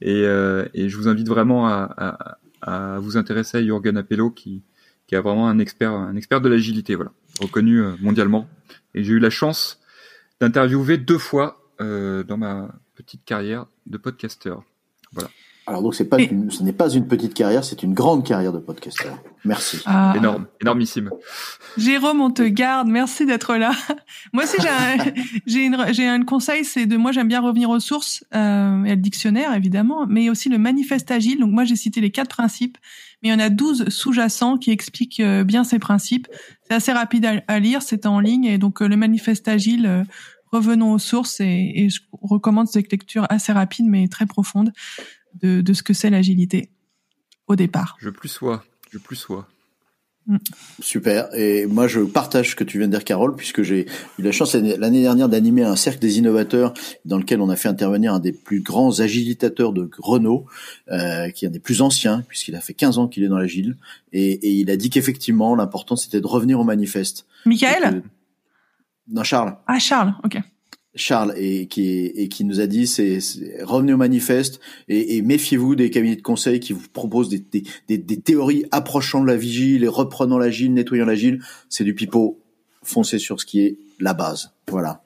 [0.00, 2.38] Et, euh, et, je vous invite vraiment à, à,
[2.94, 4.62] à, vous intéresser à Jürgen Appelo, qui,
[5.06, 8.48] qui a vraiment un expert, un expert de l'agilité, voilà, reconnu euh, mondialement.
[8.94, 9.80] Et j'ai eu la chance
[10.40, 14.64] d'interviewer deux fois euh, dans ma petite carrière de podcasteur.
[15.12, 15.30] Voilà.
[15.68, 18.52] Alors donc c'est pas une, ce n'est pas une petite carrière, c'est une grande carrière
[18.52, 19.18] de podcasteur.
[19.44, 19.82] Merci.
[19.84, 20.14] Ah.
[20.16, 21.10] Énorme, énormissime.
[21.76, 22.86] Jérôme, on te garde.
[22.86, 23.72] Merci d'être là.
[24.32, 25.12] moi aussi j'ai un,
[25.46, 28.90] j'ai une j'ai un conseil, c'est de moi j'aime bien revenir aux sources euh, et
[28.90, 31.40] le dictionnaire évidemment, mais aussi le manifeste agile.
[31.40, 32.78] Donc moi j'ai cité les quatre principes,
[33.22, 36.28] mais il y en a douze sous-jacents qui expliquent euh, bien ces principes.
[36.68, 39.86] C'est assez rapide à, lire, c'est en ligne et donc euh, le manifeste agile.
[39.86, 40.04] Euh,
[40.52, 44.72] revenons aux sources et, et je recommande cette lecture assez rapide mais très profonde
[45.42, 46.70] de, de ce que c'est l'agilité
[47.46, 47.96] au départ.
[48.00, 49.48] Je plus sois, je plus sois.
[50.26, 50.38] Mm.
[50.80, 51.28] Super.
[51.34, 53.86] Et moi, je partage ce que tu viens de dire, Carole, puisque j'ai
[54.18, 57.68] eu la chance l'année dernière d'animer un cercle des innovateurs dans lequel on a fait
[57.68, 60.46] intervenir un des plus grands agilitateurs de Renault,
[60.90, 63.38] euh, qui est un des plus anciens, puisqu'il a fait 15 ans qu'il est dans
[63.38, 63.76] l'agile.
[64.12, 67.26] Et, et, il a dit qu'effectivement, l'important, c'était de revenir au manifeste.
[67.44, 68.02] Michael
[69.08, 69.56] Non, Charles.
[69.66, 70.40] Ah, Charles, ok.
[70.96, 73.18] Charles et qui et qui nous a dit c'est
[73.62, 77.44] revenez au manifeste et, et méfiez-vous des cabinets de conseil qui vous proposent des,
[77.88, 81.40] des, des, théories approchant de la vigile et reprenant l'agile, nettoyant l'agile.
[81.68, 82.40] C'est du pipeau.
[82.82, 84.52] Foncez sur ce qui est la base.
[84.68, 85.02] Voilà.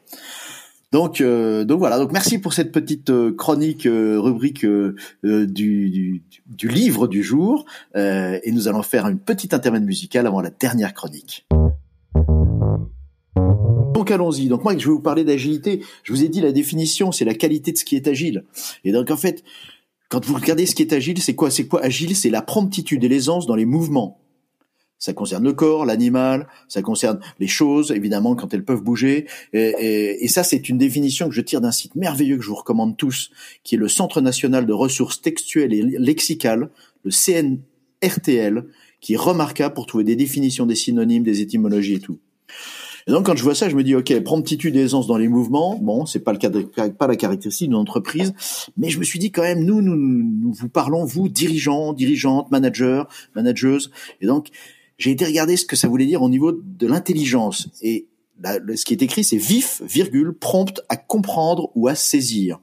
[0.92, 1.98] Donc euh, donc voilà.
[1.98, 7.64] Donc merci pour cette petite euh, chronique euh, rubrique du, du, du, livre du jour
[7.94, 11.46] et nous allons faire une petite intermède musicale avant la dernière chronique.
[14.10, 14.48] Allons-y.
[14.48, 15.82] Donc moi, je vais vous parler d'agilité.
[16.02, 18.44] Je vous ai dit la définition, c'est la qualité de ce qui est agile.
[18.84, 19.44] Et donc en fait,
[20.08, 21.50] quand vous regardez ce qui est agile, c'est quoi?
[21.50, 22.16] C'est quoi agile?
[22.16, 24.18] C'est la promptitude et l'aisance dans les mouvements.
[24.98, 29.26] Ça concerne le corps, l'animal, ça concerne les choses, évidemment, quand elles peuvent bouger.
[29.54, 32.56] Et, et ça, c'est une définition que je tire d'un site merveilleux que je vous
[32.56, 33.30] recommande tous,
[33.64, 36.68] qui est le Centre national de ressources textuelles et lexicales,
[37.04, 38.66] le CNRTL,
[39.00, 42.18] qui est remarquable pour trouver des définitions, des synonymes, des étymologies et tout.
[43.06, 45.28] Et donc quand je vois ça, je me dis ok, promptitude et aisance dans les
[45.28, 46.50] mouvements, bon, c'est pas le cas,
[46.90, 48.32] pas la caractéristique d'une entreprise,
[48.76, 52.50] mais je me suis dit quand même, nous, nous, nous vous parlons vous dirigeants, dirigeantes,
[52.50, 54.48] managers, manageuses, et donc
[54.98, 58.06] j'ai été regarder ce que ça voulait dire au niveau de l'intelligence et
[58.74, 62.60] ce qui est écrit, c'est vif, virgule, prompt à comprendre ou à saisir.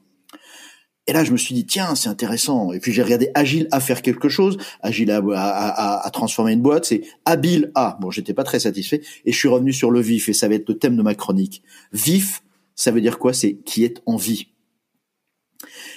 [1.08, 2.70] Et là, je me suis dit, tiens, c'est intéressant.
[2.74, 6.60] Et puis j'ai regardé agile à faire quelque chose, agile à, à, à, transformer une
[6.60, 7.96] boîte, c'est habile à.
[7.98, 9.00] Bon, j'étais pas très satisfait.
[9.24, 11.14] Et je suis revenu sur le vif, et ça va être le thème de ma
[11.14, 11.62] chronique.
[11.94, 12.42] Vif,
[12.74, 13.32] ça veut dire quoi?
[13.32, 14.48] C'est qui est en vie.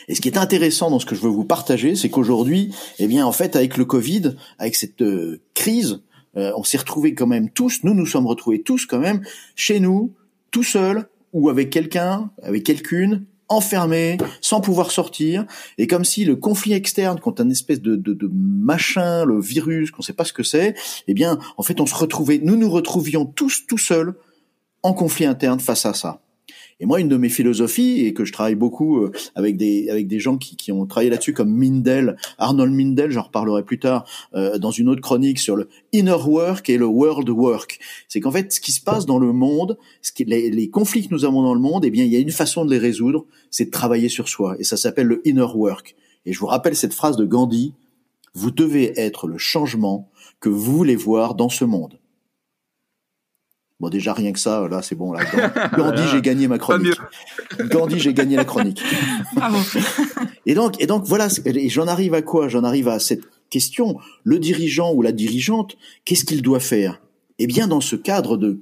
[0.08, 3.08] Et ce qui est intéressant dans ce que je veux vous partager, c'est qu'aujourd'hui, eh
[3.08, 6.02] bien, en fait, avec le Covid, avec cette euh, crise,
[6.38, 9.22] euh, on s'est retrouvés quand même tous, nous nous sommes retrouvés tous quand même
[9.56, 10.14] chez nous,
[10.52, 15.46] tout seuls, ou avec quelqu'un, avec quelqu'une, enfermé, sans pouvoir sortir,
[15.78, 19.92] et comme si le conflit externe contre un espèce de, de, de machin, le virus,
[19.92, 20.76] qu'on sait pas ce que c'est,
[21.08, 24.16] eh bien, en fait, on se retrouvait, nous nous retrouvions tous tout seuls
[24.84, 26.22] en conflit interne face à ça.
[26.82, 30.08] Et moi, une de mes philosophies, et que je travaille beaucoup euh, avec des avec
[30.08, 34.06] des gens qui, qui ont travaillé là-dessus, comme Mindel, Arnold Mindel, j'en reparlerai plus tard
[34.34, 37.80] euh, dans une autre chronique sur le inner work et le world work.
[38.10, 41.08] C'est qu'en fait, ce qui se passe dans le monde, ce qui, les, les, conflits
[41.08, 42.80] que nous avons dans le monde, eh bien, il y a une façon de les
[42.80, 45.96] résoudre, c'est de travailler sur soi, et ça s'appelle le inner work.
[46.26, 47.74] Et je vous rappelle cette phrase de Gandhi
[48.34, 52.00] vous devez être le changement que vous voulez voir dans ce monde.
[53.82, 55.12] Bon, déjà, rien que ça, là, c'est bon.
[55.12, 55.22] Là,
[55.76, 56.94] Gandhi, j'ai gagné ma chronique.
[57.62, 58.80] Gandhi, j'ai gagné la chronique.
[60.46, 61.28] Et donc, et donc, voilà,
[61.68, 62.48] j'en arrive à quoi?
[62.48, 63.98] J'en arrive à cette question.
[64.24, 67.02] Le dirigeant ou la dirigeante, qu'est-ce qu'il doit faire?
[67.40, 68.62] Eh bien, dans ce cadre de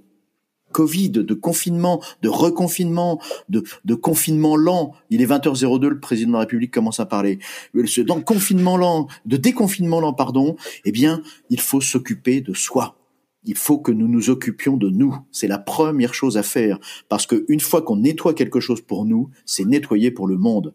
[0.71, 4.93] Covid, de confinement, de reconfinement, de, de confinement lent.
[5.09, 7.39] Il est 20h02, le président de la République commence à parler.
[7.73, 10.55] Dans le confinement lent, de déconfinement lent, pardon,
[10.85, 12.98] eh bien, il faut s'occuper de soi
[13.43, 15.15] il faut que nous nous occupions de nous.
[15.31, 16.79] C'est la première chose à faire.
[17.07, 20.73] Parce qu'une fois qu'on nettoie quelque chose pour nous, c'est nettoyer pour le monde.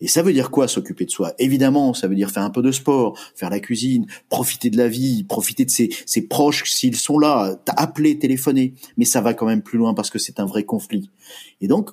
[0.00, 1.34] Et ça veut dire quoi s'occuper de soi?
[1.38, 4.88] Évidemment, ça veut dire faire un peu de sport, faire la cuisine, profiter de la
[4.88, 8.74] vie, profiter de ses, proches s'ils sont là, appeler, téléphoner.
[8.96, 11.10] Mais ça va quand même plus loin parce que c'est un vrai conflit.
[11.60, 11.90] Et donc,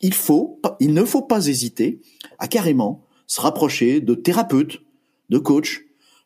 [0.00, 2.00] il faut, il ne faut pas hésiter
[2.38, 4.82] à carrément se rapprocher de thérapeutes,
[5.30, 5.84] de coachs,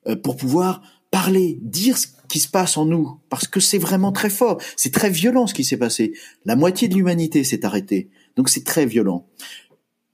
[0.09, 1.97] euh, pour pouvoir parler, dire
[2.33, 5.53] qui se passe en nous, parce que c'est vraiment très fort, c'est très violent ce
[5.53, 6.15] qui s'est passé.
[6.47, 9.27] La moitié de l'humanité s'est arrêtée, donc c'est très violent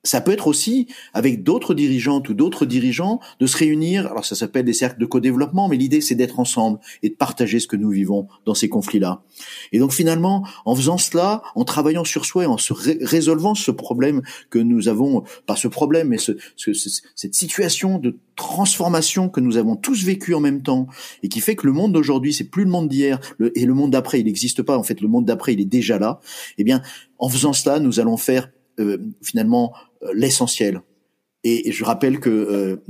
[0.05, 4.07] ça peut être aussi avec d'autres dirigeantes ou d'autres dirigeants de se réunir.
[4.07, 7.59] Alors ça s'appelle des cercles de co-développement, mais l'idée c'est d'être ensemble et de partager
[7.59, 9.23] ce que nous vivons dans ces conflits-là.
[9.73, 14.23] Et donc finalement, en faisant cela, en travaillant sur soi, en se résolvant ce problème
[14.51, 19.75] que nous avons, pas ce problème, mais ce, cette situation de transformation que nous avons
[19.75, 20.87] tous vécu en même temps
[21.25, 23.19] et qui fait que le monde d'aujourd'hui c'est plus le monde d'hier
[23.57, 25.99] et le monde d'après il n'existe pas en fait le monde d'après il est déjà
[25.99, 26.21] là
[26.57, 26.81] eh bien
[27.19, 29.75] en faisant cela nous allons faire euh, finalement
[30.13, 30.83] l'essentiel.
[31.45, 32.31] Et, je rappelle que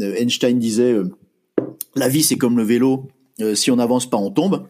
[0.01, 0.97] euh, Einstein disait
[1.95, 3.09] la vie c'est comme le vélo,
[3.55, 4.67] si on n'avance pas on tombe.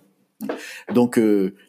[0.95, 1.21] Donc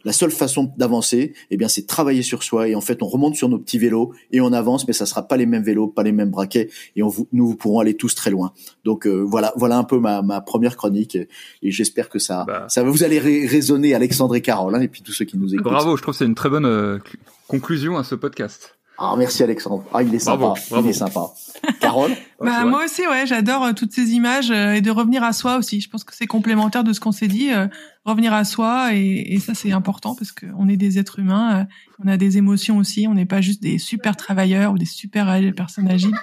[0.04, 3.08] la seule façon d'avancer, eh bien, c'est de travailler sur soi et en fait on
[3.08, 5.88] remonte sur nos petits vélos et on avance, mais ça sera pas les mêmes vélos,
[5.88, 8.54] pas les mêmes braquets et on, nous pourrons aller tous très loin.
[8.86, 11.28] Donc voilà, voilà un peu ma, ma première chronique et,
[11.64, 12.68] j'espère que ça, bah.
[12.70, 15.52] ça va vous allez raisonner Alexandre et Carole hein, et puis tous ceux qui nous
[15.54, 15.64] écoutent.
[15.64, 17.02] Bravo, je trouve que c'est une très bonne
[17.48, 18.79] conclusion à ce podcast.
[19.02, 19.86] Ah, merci Alexandre.
[19.94, 20.54] Ah, il est sympa.
[20.78, 21.32] Il est sympa.
[21.80, 25.32] Carole bah, Moi aussi, ouais, j'adore euh, toutes ces images euh, et de revenir à
[25.32, 25.80] soi aussi.
[25.80, 27.50] Je pense que c'est complémentaire de ce qu'on s'est dit.
[27.50, 27.68] Euh,
[28.04, 31.66] revenir à soi et, et ça, c'est important parce qu'on est des êtres humains.
[32.04, 33.08] on a des émotions aussi.
[33.08, 36.16] On n'est pas juste des super travailleurs ou des super personnes agiles.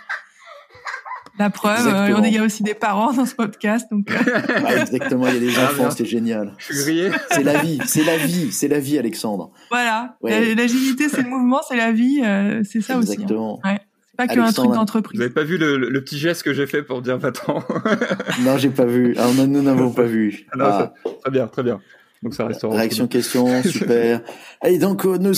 [1.38, 3.86] La preuve, euh, il y a aussi des parents dans ce podcast.
[3.90, 4.10] Donc...
[4.10, 4.80] Euh.
[4.80, 6.54] exactement, il y a des ah, enfants, c'est génial.
[6.58, 9.52] C'est la vie, c'est la vie, c'est la vie, Alexandre.
[9.70, 13.10] Voilà, l'agilité, c'est le mouvement, c'est la vie, euh, c'est ça aussi.
[13.10, 13.12] Hein.
[13.14, 13.60] Exactement.
[13.64, 13.78] Ouais.
[14.10, 15.18] C'est pas qu'un truc d'entreprise.
[15.18, 17.62] Vous n'avez pas vu le, le, petit geste que j'ai fait pour dire va-t'en?
[18.40, 19.14] Non, j'ai pas vu.
[19.16, 20.46] Alors, nous n'avons pas vu.
[20.58, 21.80] Ah, Très bien, très bien.
[22.22, 24.22] Donc ça reste Réaction question, super.
[24.64, 25.34] Et donc nous,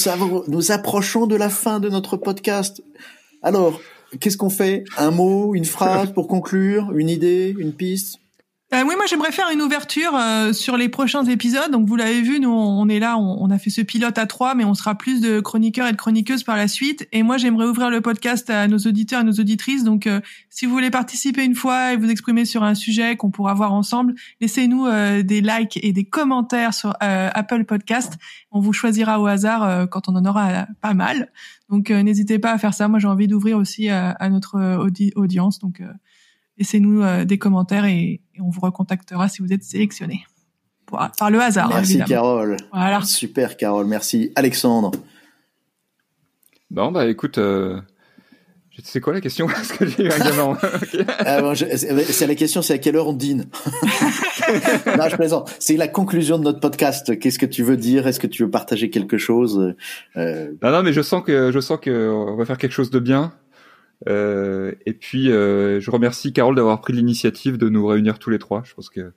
[0.46, 2.82] nous approchons de la fin de notre podcast.
[3.42, 3.80] Alors,
[4.20, 4.84] Qu'est-ce qu'on fait?
[4.96, 6.92] Un mot, une phrase pour conclure?
[6.94, 7.54] Une idée?
[7.58, 8.18] Une piste?
[8.74, 11.70] Euh, oui, moi j'aimerais faire une ouverture euh, sur les prochains épisodes.
[11.70, 14.54] Donc vous l'avez vu, nous on est là, on, a fait ce pilote à trois,
[14.54, 17.08] mais on sera plus de chroniqueurs et de chroniqueuses par la suite.
[17.12, 19.84] Et moi j'aimerais ouvrir le podcast à nos auditeurs et nos auditrices.
[19.84, 23.30] Donc euh, si vous voulez participer une fois et vous exprimer sur un sujet qu'on
[23.30, 24.86] pourra voir ensemble, laissez-nous
[25.22, 28.18] des likes et des commentaires sur Apple Podcast.
[28.50, 31.30] On vous choisira au hasard quand on en aura pas mal.
[31.70, 32.88] Donc n'hésitez pas à faire ça.
[32.88, 34.76] Moi j'ai envie d'ouvrir aussi à notre
[35.16, 35.58] audience.
[35.58, 35.80] Donc
[36.58, 40.24] laissez-nous euh, des commentaires et, on vous recontactera si vous êtes sélectionné.
[40.86, 41.68] Par le hasard.
[41.70, 42.56] Merci Carole.
[42.72, 43.02] Voilà.
[43.02, 44.30] Super Carole, merci.
[44.36, 44.92] Alexandre.
[46.70, 47.80] Bon, bah écoute, euh...
[48.84, 49.46] c'est quoi la question?
[49.48, 50.56] Parce que j'ai eu un gamin.
[51.18, 53.46] Ah, c'est la question, c'est à quelle heure on dîne?
[54.96, 55.54] Non, je plaisante.
[55.58, 57.18] C'est la conclusion de notre podcast.
[57.18, 58.06] Qu'est-ce que tu veux dire?
[58.06, 59.74] Est-ce que tu veux partager quelque chose?
[60.16, 60.52] Euh...
[60.62, 62.98] Non, non, mais je sens que je sens que on va faire quelque chose de
[62.98, 63.34] bien.
[64.06, 68.38] Euh, et puis, euh, je remercie Carole d'avoir pris l'initiative de nous réunir tous les
[68.38, 68.62] trois.
[68.64, 69.12] Je pense que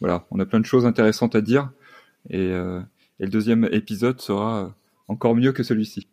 [0.00, 1.70] voilà, on a plein de choses intéressantes à dire.
[2.30, 2.80] Et, euh,
[3.20, 4.74] et le deuxième épisode sera
[5.08, 6.08] encore mieux que celui-ci.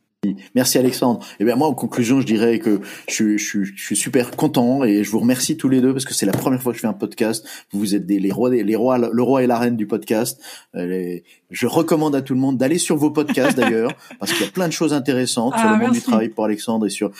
[0.55, 1.19] Merci Alexandre.
[1.23, 4.83] Et eh bien moi en conclusion je dirais que je, je, je, suis super content
[4.83, 6.81] et je vous remercie tous les deux parce que c'est la première fois que je
[6.81, 7.45] fais un podcast.
[7.71, 10.39] Vous êtes des, les rois, les rois, le roi et la reine du podcast.
[10.75, 11.19] Euh,
[11.51, 14.51] je recommande à tout le monde d'aller sur vos podcasts d'ailleurs parce qu'il y a
[14.51, 17.11] plein de choses intéressantes sur le ah, monde du travail pour Alexandre et sur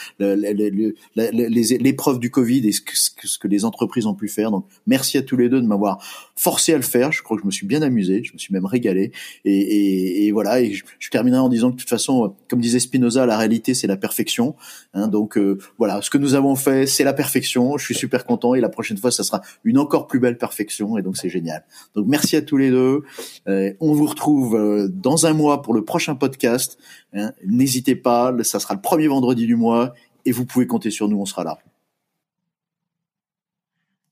[1.16, 4.52] l'épreuve du Covid et ce que, ce que les entreprises ont pu faire.
[4.52, 6.04] Donc merci à tous les deux de m'avoir
[6.36, 7.12] forcé à le faire.
[7.12, 9.12] Je crois que je me suis bien amusé, je me suis même régalé
[9.46, 10.62] et, et, et voilà.
[10.62, 13.74] Et je, je terminerai en disant que de toute façon, comme disait Spinoza, la réalité
[13.74, 14.56] c'est la perfection.
[14.94, 17.76] Hein, donc euh, voilà, ce que nous avons fait, c'est la perfection.
[17.78, 20.96] Je suis super content et la prochaine fois, ça sera une encore plus belle perfection
[21.00, 21.66] et donc c'est génial.
[21.96, 23.02] Donc merci à tous les deux.
[23.48, 26.78] Euh, on vous retrouve euh, dans un mois pour le prochain podcast.
[27.16, 27.32] Hein.
[27.44, 31.20] N'hésitez pas, ça sera le premier vendredi du mois et vous pouvez compter sur nous,
[31.20, 31.58] on sera là.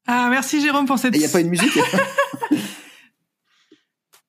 [0.08, 1.14] Ah, merci Jérôme pour cette.
[1.16, 1.70] Il n'y a pas une musique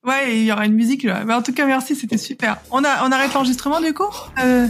[0.05, 1.05] Ouais, il y aura une musique.
[1.05, 1.23] Là.
[1.25, 2.57] Mais en tout cas, merci, c'était super.
[2.71, 4.03] On, a, on arrête l'enregistrement du coup?
[4.41, 4.67] Euh...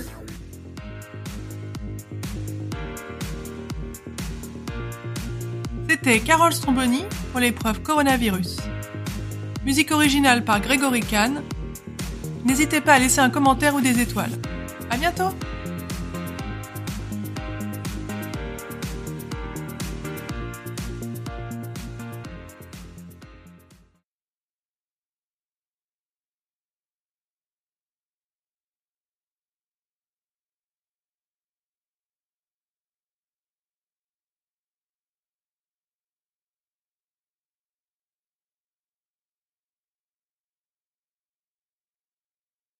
[5.89, 8.59] C'était Carole Stromboni pour l'épreuve coronavirus.
[9.65, 11.43] Musique originale par Grégory Kahn.
[12.45, 14.33] N'hésitez pas à laisser un commentaire ou des étoiles.
[14.91, 15.31] À bientôt!